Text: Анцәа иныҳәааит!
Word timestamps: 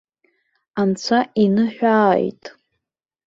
Анцәа 0.81 1.19
иныҳәааит! 1.43 2.43